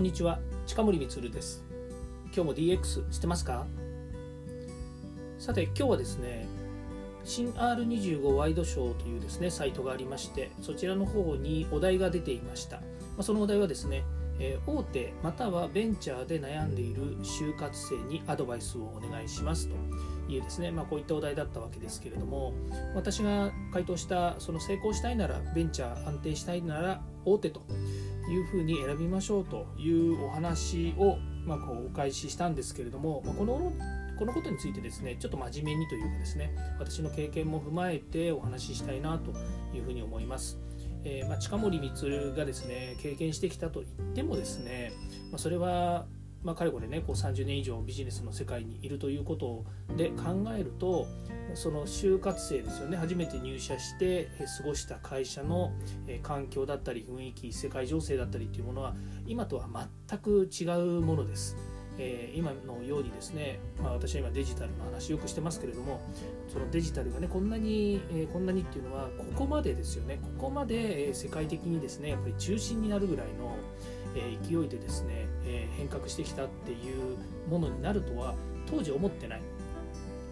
[0.00, 0.38] こんにちは。
[0.64, 1.62] 近森光です。
[2.34, 3.66] 今日も DX してますか？
[5.38, 6.48] さて今日はですね
[7.22, 12.84] 新 R25 ワイドショーというですねサイトがありましてそちらの方にお題が出ていました、ま
[13.18, 14.02] あ、そのお題はですね
[14.38, 19.74] え大手またはベンチャーで悩んでいる就活生にアドバイスをお願いしますと
[20.32, 22.54] いうですね、まあ、こういったお題だったわけですけれども
[22.94, 27.60] 私が回答したその成功したいならベンチャー安定したいなら大手と
[28.30, 33.72] いうふうに選びましょうというお話を、まあ、こうお返ししたんですけれども、まあ、この
[34.18, 39.32] このことについてですねちょっと真面目にというかですね私の経験も踏まえてお話ししたいなと
[39.74, 40.58] いうふうに思います。
[41.02, 44.92] えー、まあ、近森光がですね経験してきたと言ってもですね、
[45.30, 46.04] まあ、それは
[46.42, 49.64] まあ、かれこれねこう30年以上ビジネスの世界にいるということ
[49.96, 51.06] で考えると
[51.54, 55.72] その就活生ですよね初めて入社して過ごした会社の
[56.22, 58.94] 環境だったり雰囲気世界情勢だったりっていうものは
[59.26, 59.68] 今とは
[60.08, 60.64] 全く違
[60.98, 61.56] うものです。
[62.34, 66.00] 今のようにですね、まあ、私は今デジタルの話よくしてますけれども
[66.50, 68.00] そのデジタルがねこんなに、
[68.32, 73.54] こんなにっていうのはここまでですよねここまで、世界的にですねやっぱり中心になるぐらいの、
[74.14, 77.16] え勢いでですね、え変革してきたっていう
[77.48, 78.34] ものになるとは
[78.68, 79.42] 当時思ってない、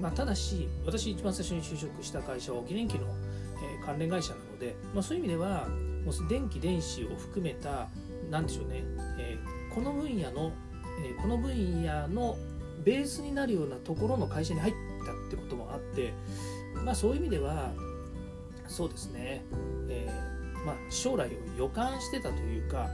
[0.00, 3.06] まあ、ただし私一番最初に就職した会社は沖電機の、
[3.62, 5.68] え関連会社なので、まあ、そういう意味では
[6.04, 7.88] もう電気電子を含めた
[8.30, 8.84] 何でしょうね、
[9.18, 9.38] え
[9.74, 10.52] この分野の
[11.04, 12.36] えこの分野の
[12.84, 16.12] ベースになるようなところの会社に入ったってこともあって
[16.84, 17.72] まあそういう意味では
[18.66, 19.44] そうですね、
[19.88, 22.88] えー、まあ、将来を予感してたというか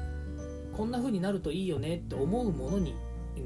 [0.76, 2.94] こんな風になるといいよねって思うものに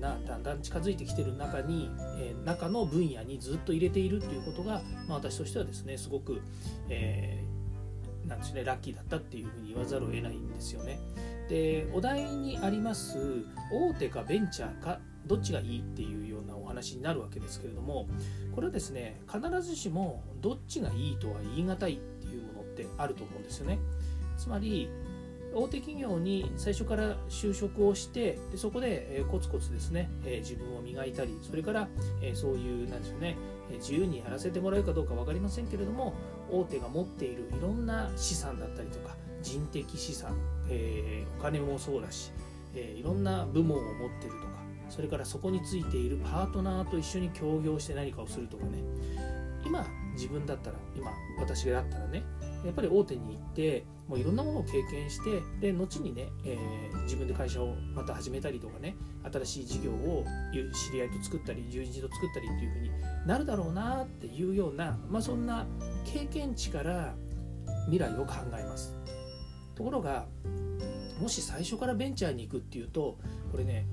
[0.01, 6.41] なだんだん近づいてきてる中に、えー、中の分野にずっと入れているっていうことが、まあ、私としてはですねすごく、
[6.89, 10.99] えー、なんですねラッキーだったっていうふうに言わざるを得ないんですよね。
[11.49, 13.17] でお題にあります
[13.73, 18.07] 大手かベンチャーかどっちがいいっていうようなお話になるわけですけれども
[18.55, 23.79] これはですね必ずしもどっちがいいとは言い難いっていうものってあると思うんですよね
[24.37, 24.91] つまり
[25.59, 31.89] 大手企業に最初から就職をしてでそこで、コツコツですね、自分を磨いたりそれから、
[32.35, 33.37] そういうなんでしょうね
[33.79, 36.15] 自由にやらせてもらえるかどうか分かりませんけれども
[36.51, 40.37] 大手が持っているいろんな資産だったりとか人的資産、
[40.71, 42.33] えー、お金もそうだし、
[42.75, 44.59] えー、いろんな部門を持ってるとか
[44.89, 48.83] それからそこについているパートナーと一緒に協業して何かをするとかね。
[49.65, 52.23] 今自分だったら今私がだったらね
[52.65, 58.97] やっぱり大手に行ってもういろんなものを経験してで後にね、えー、自分で会社をまた始めたりとかね
[59.31, 60.25] 新しい事業を
[60.73, 62.91] 知り合いと作ったり友人と作ったりっていう風に
[63.27, 65.67] なるだろうなっていうような、まあ、そんな
[66.05, 67.15] 経験値から
[67.87, 68.95] 未来を考えます。
[69.75, 70.27] ところが
[71.21, 73.19] もし最初からベンチャーに行くっていうと
[73.51, 73.87] これね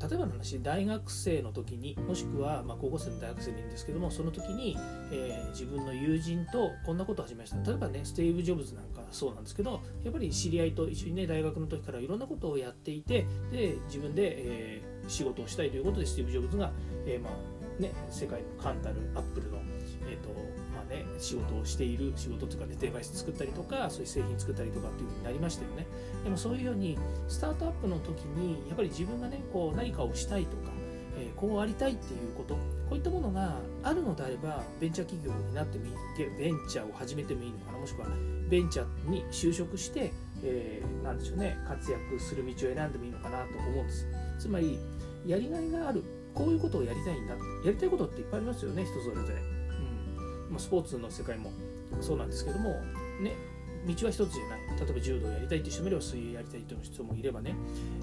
[0.00, 4.76] 例えばの話大学生の時にもしくはま高校生の大学生でいいんですけどもその時に、
[5.12, 7.70] えー、自分の友人とこんなことを始めました。
[7.70, 16.72] 例えばねスティーブ・ジョブズなんかそうなんですけどやっぱり知り合いと一緒にね大学の時からいろんなことをやっていてで自分で、えー、仕事をしたいということでスティーブ・ジョブズが、
[17.06, 17.32] えー、まあ
[17.80, 19.56] ね、世界のカンタルアップルの、
[20.06, 20.28] えーと
[20.90, 25.86] ね仕事をしている仕事というかねデバイス作ったりとかそういう製品作ったりとかっていうふうになりましたよね。
[26.24, 30.70] でもそういうようにスタートアップの時にやっぱり自分がねこう何かをしたいとか、
[31.16, 32.60] えー、こうありたいっていうことこ
[32.92, 35.92] ういったものがあるのであればベンチャー企業になってもいい
[36.38, 38.08] ベンチャーを始めてもいいのかなもしくは
[38.48, 40.12] ベンチャーに就職して、
[40.42, 44.06] えー、なんでしょうね活躍する道を選んでもいいのかなと思うんです。
[44.38, 44.78] つまり
[45.26, 46.02] やりがいがある
[46.34, 49.59] こういうことをやりたいんだやりたいことっていっぱいありますよね人それぞれ。
[50.50, 51.52] ま、スポーツの世界も
[52.00, 52.70] そうなんですけども
[53.20, 53.34] ね
[53.86, 54.60] 道は一つじゃない。
[54.78, 57.54] 例えば柔道やりたいっていう人もいれば水泳やりたいっていう人もいればね、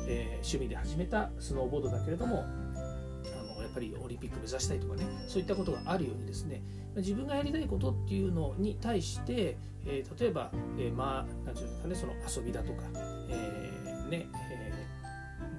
[0.07, 6.63] えー、趣味で始めたスノーボードだけれどもあのやっぱりオリンピック目指したいとかねそういったことがあるようにですね
[6.95, 12.83] 自分がやりたいことっていうのに対して、えー、例えば、えー、まあ何て言うんですかねその遊びだとか、
[13.29, 14.73] え、ね、え、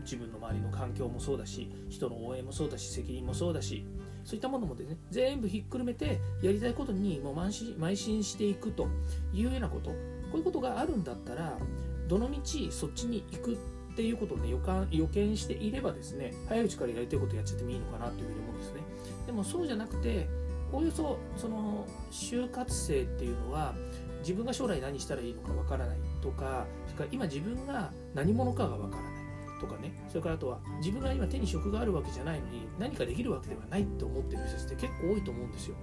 [0.03, 3.85] 自分の周りの環境もそうだし人の応援もそうだし責任もそうだし
[4.25, 8.89] そういったものもでね全部ひっくるめてやりたいことにもう邁進していくと
[9.33, 9.91] いうようなこと。
[10.31, 11.57] こういうことがあるんだったら
[12.07, 13.57] どのみちそっちに行くっ
[13.97, 18.81] ていうことをね予感予見していればですね早いうちからやりたいことやっちゃってもいいのかなというふうに思うんですね。
[19.27, 20.29] でもそうじゃなくて
[20.73, 23.75] おおよそその就活生っていうのは
[24.21, 29.18] 自分が将来何したらいいのかわからないとかそれから今自分が何者かがわからない。
[29.59, 35.77] とかねそれからあとは自分が今手に職があるわけじゃないのに何かできるわけではないって思ってる人たちって結構多いと思うんですよ。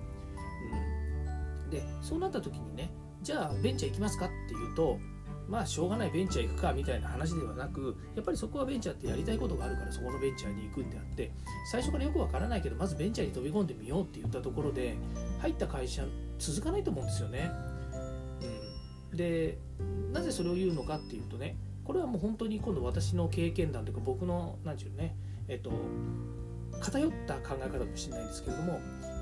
[1.64, 2.92] うん、でそうなった時にね
[3.22, 5.00] じゃあベンチャー行きますかっていうと
[5.48, 11.32] まあしょうがないベンチャー行くかみたいな話ではなくやっぱりそこはベンチャーってやりたいことがあるからそこのベンチャーに行くんであって
[11.72, 14.96] 最初からよくわからないけどまずベンチャーに飛び込んでみようって言ったところで
[15.40, 16.04] 入った会社
[16.40, 17.52] 続かないと思うんですよね。
[19.12, 19.58] うん、で
[20.12, 21.56] なぜそれを言うのかっていうとね
[21.86, 25.16] これはもう本当に今度私の経験談というか僕の何て言うのね
[25.48, 25.72] えっと
[26.82, 28.80] 偏った考え方かもしれないんですけれどもや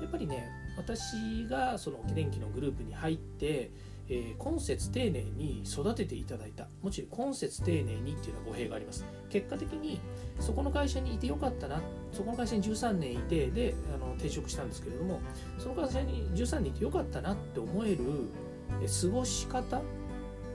[0.08, 3.70] っぱりね私がその電機のグループに入って
[4.08, 6.68] えー、今節丁寧に育てていただいた。
[6.82, 9.04] もちろん今節丁寧にっていうのは語弊があります。
[9.30, 10.00] 結果的に
[10.40, 11.80] そこの会社にいてよかったな
[12.12, 15.20] そこの会社に13年いてであの転職したんですけれども
[15.58, 17.98] その会社に13年いてよかったなって思える、
[18.82, 19.78] え過ごし方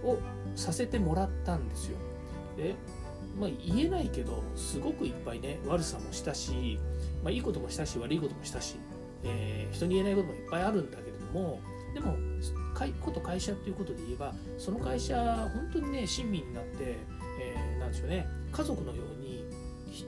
[0.04, 0.18] を
[0.56, 1.98] させてもらったんですよ。
[2.58, 2.76] で、
[3.40, 6.80] まあ、言えないけどすごくいっぱいね悪さもしたし、
[7.24, 8.76] まあ、いいこともしたし悪いこともしたし、
[9.24, 11.62] えー、人に言えないこともいっぱいあるんだけれども
[11.94, 12.16] でも
[13.02, 15.16] こと会社っていうことで言えばその会社
[15.54, 16.98] 本当にね親身になって、
[17.42, 19.46] えー、なんでしょうね家族のように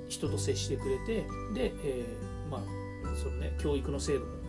[0.07, 4.40] 人と接してくれてで、えー、まあそのね教育の制度も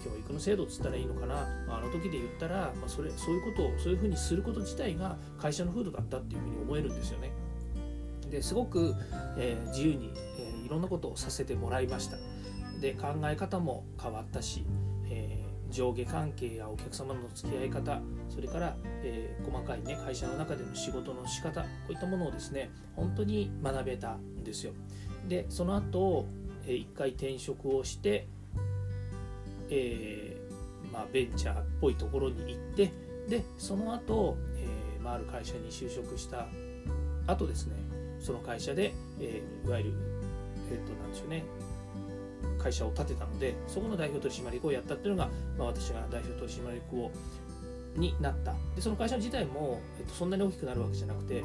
[0.00, 7.32] 教育の制度っつったらいいのかな、あ、の時で言ったら、まあ、それそういうことをそういうふうにすること自体が会社の風土だったっていうふうに思えるんですよね。
[8.30, 8.94] ですごく、
[9.36, 12.16] えー、自由に、えー、いろんなことをさせてもらいました。
[12.80, 14.64] で考え方も変わったし、
[15.10, 24.72] え上下関係やお客様の付き合い方それから、えー、細かい、ね、会社の中での仕事の仕方こういったものをですね本当に学べたんですよ
[25.28, 26.26] でその後、
[26.66, 28.26] えー、一回転職をして、
[29.70, 32.92] えー、まあ、ベンチャーっぽいところに行って
[33.28, 36.48] でその後、えーまあ、ある会社に就職した
[37.26, 37.76] 後ですね
[38.20, 39.92] その会社で、えー、いわゆる
[40.72, 41.44] え、ー、となんでしょうね
[42.58, 47.10] 会社を建てたのでそこの代表取締役をやったっていうのが、まあ、私が代表取締役を
[47.96, 48.54] になった。
[48.76, 51.42] でその会社自体も、えっと、そんなに大きくなるわけじゃなくて、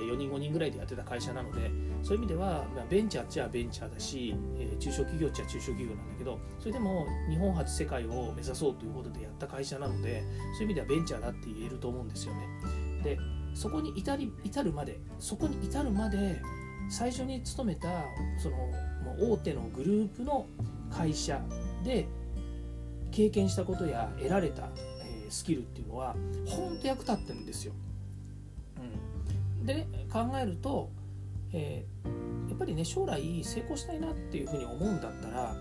[0.00, 1.70] 4人5人ぐらいでやってた会社なので
[2.02, 10.22] そういう意味では、ま、ベンチャーっちゃベンチャーだし、え、中小企業っちゃ中小企業なんだけどそれでも日本初世界を目指そうということでやった会社なので
[10.58, 12.40] そういう意味ではベンチャーだって言えると思うんですよね
[13.02, 13.18] で
[13.54, 16.40] そこに至り至るまでそこに至るまで
[16.88, 17.88] 最初に勤めた
[18.42, 18.56] その
[19.32, 20.46] 大手のグループの
[20.90, 21.40] 会社
[21.84, 22.06] で
[23.10, 24.68] 経験したことや得られた、
[25.28, 26.16] スキルっていうのは
[26.46, 27.72] 本当役立ってるんですよ。
[29.64, 30.90] で考えると、
[31.52, 35.54] えー、やっぱりね将来成功したいなっていうふうに思うんだったら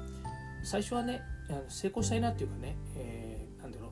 [0.64, 1.22] 最初はね
[1.68, 3.90] 成功したいなっていうかね、えー、だろう、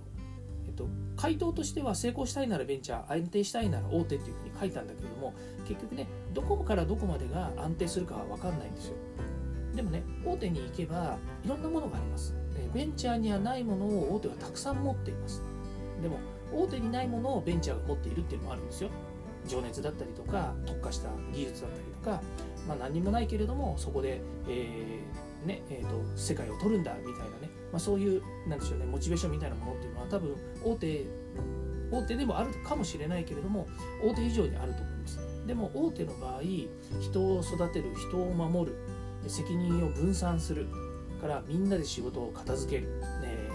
[0.68, 5.34] えっと、回答としては成功したいならベンチャー安定したいなら大手っていうふうに書いたんだけれども
[5.68, 8.96] 結局ねどこからどこまでが安定するかは分かんないんですよ。
[9.76, 12.36] でもね大手に行けばいろんなものがあります。
[12.74, 15.42] ベンチャーにはないものを大手はたくさん持っています。
[16.02, 16.18] でも
[16.54, 18.90] 大手にないものをベンチャーが持っているっていうのもあるんですよ。
[19.50, 22.22] 情熱だったりとか特化した技術だったりとか、
[22.68, 31.06] まあ、何にもないけれどもそこで、えーねえーと、世界を取るんだみたいなね、まあ、そういうなんでしょうねモチベーションみたいなものっていうのは多分大手
[31.92, 33.68] 大手でもあるかもしれないけれども
[34.04, 35.20] 大手以上にあると思います。
[35.48, 36.42] でも大手の場合
[37.02, 38.78] 人を育てる人を守る
[39.28, 40.68] 責任を分散する
[41.20, 43.50] からみんなで仕事を片付ける、え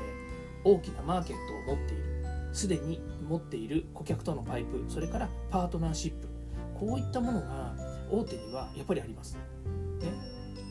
[0.65, 1.37] ー、大きなマーケッ
[1.67, 2.05] トを持っている。
[2.53, 6.29] すでに持っている顧客とのパイプそれからパートナーシップ。
[6.79, 7.75] こういったものが
[8.11, 9.37] 大手にはやっぱりあります。
[10.01, 10.11] ね、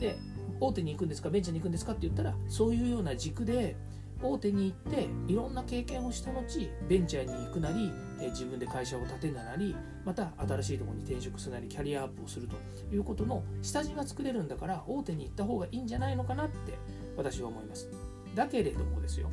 [0.00, 0.18] で
[0.60, 3.76] 大手に行くんですかベンチャーに行くんですかって言ったらそういうような軸で
[4.22, 7.92] 大手に行っていろんな経験をした後ベンチャーに行くなり
[8.30, 12.56] 自分で会社を建てるなりまた新しいところに転職するなりキャリアアップをすると
[12.94, 16.78] いうことの下地が作れるんだから大手に行った方がいいんじゃないのかなって
[17.16, 17.90] 私は思います。
[18.34, 19.30] だけれどもですよ。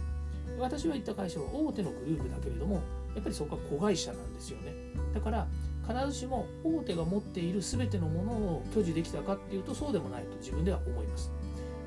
[0.60, 2.82] 私は行った会社は大手のグループだけれども
[3.16, 4.74] やっぱりそこは子会社なんですよね。
[5.14, 5.48] だから
[5.88, 11.32] 必ずしも大手が持っている全てのものを享受できたかっていうとそうでもないと自分では思います。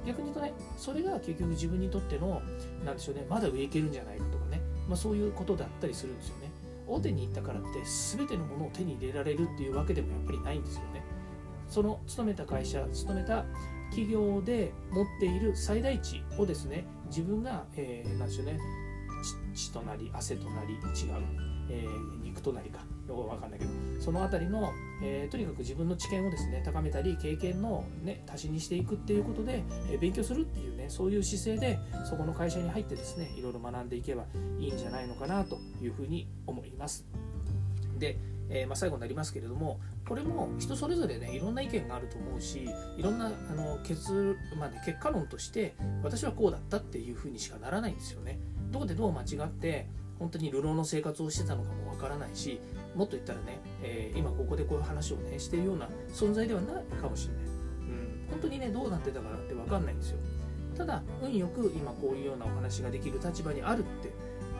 [0.06, 2.42] 逆に言うとねそれが結局自分にとっての
[2.84, 6.50] 何でしょうねまだ上行けるんじゃないかとかね、まあ、そういうことだったりするんですよね。
[6.86, 7.68] 大手に行ったからって
[8.16, 11.02] 全てのものを手に入れられるっていうわけでもやっぱりないんですよね。
[11.68, 13.46] その勤めた会社勤めた
[13.88, 18.58] 企業で持っている最大値をですね自分が、えー、何でしょうね
[19.54, 20.80] 血となり汗となり違う、
[21.70, 34.24] えー、肉となりかよくわかんないけどその辺りの、えー、とにかく自分の知見をですね高めたり経験の、ね、足しにしていくっていうことで、えー、勉強するっていうねそういう姿勢でそこの会社に入ってですねいろいろ学んでいけば
[34.58, 37.04] いいんじゃないのかなというふうに思います。
[37.98, 38.18] で、
[38.50, 48.38] えー、まあ、最後になりますけれどもこれも人それぞれねいろんな意見があると思うしいろんなあの結,、まあね、結果論として私はこうだったっていうふうにしかならないんですよね。
[48.74, 49.86] どこでどう間違って
[50.18, 52.60] 本当に流浪の生活をしてたのかもわからないし
[52.96, 60.18] もっと言ったらね、えー、今ここでこういう話をねしてるような存在ではないかもしれない、うん、本当にねどうなってたかなってわかんないんですよ。
[60.76, 64.08] ただ運よく今こういうようなお話ができる立場にあるって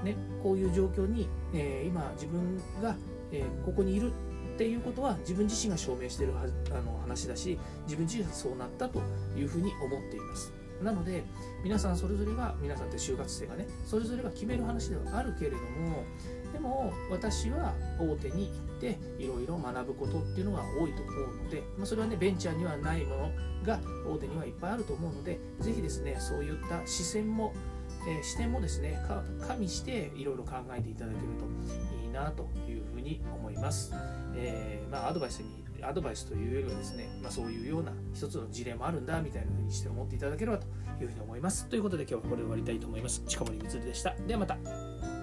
[0.04, 2.94] ねこういう状況に、えー、今自分が、
[3.32, 4.12] えー、ここにいる
[4.54, 9.00] っていうことは自分自身が証明しているはあの話だし自分自身がそうなったと
[9.36, 10.52] いうふうに思っています。
[10.82, 11.24] なので
[11.62, 16.04] 皆さんそれぞれが皆さんって就活生がねそれぞれが決める話ではあるけれども
[16.52, 23.30] でも私は大手に行っていろいろ学ぶことっていうのが多いと思うので、まあ、それはねベンチャーにはないもの
[23.64, 27.54] が大手にはいっぱいあると思うのでぜひですねそういった視線も、
[28.06, 28.98] えー、視点もですね
[29.46, 33.92] 加味していろいろ考えていただけるといいなというふうに思います。
[34.36, 40.66] えー、まあ、アドバイスにアドバイスというよりはですね、まあ、そういうような一つの事例もあるんだみたいな風にして思っていただければと
[41.00, 41.68] いうふうに思います。
[41.68, 43.22] ということで今日はこれで終わりたいと思います。
[43.26, 44.14] 近森光でした。
[44.26, 45.13] ではまた。